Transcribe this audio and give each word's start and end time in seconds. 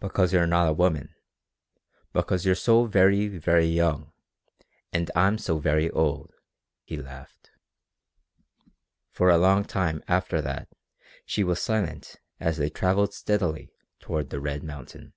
"Because 0.00 0.32
you're 0.32 0.46
not 0.46 0.66
a 0.70 0.72
woman; 0.72 1.14
because 2.14 2.46
you're 2.46 2.54
so 2.54 2.86
very, 2.86 3.28
very 3.28 3.66
young, 3.66 4.10
and 4.94 5.10
I'm 5.14 5.36
so 5.36 5.58
very 5.58 5.90
old," 5.90 6.32
he 6.84 6.96
laughed. 6.96 7.50
For 9.10 9.28
a 9.28 9.36
long 9.36 9.66
time 9.66 10.02
after 10.08 10.40
that 10.40 10.68
she 11.26 11.44
was 11.44 11.60
silent 11.60 12.16
as 12.40 12.56
they 12.56 12.70
travelled 12.70 13.12
steadily 13.12 13.74
toward 14.00 14.30
the 14.30 14.40
red 14.40 14.62
mountain. 14.64 15.12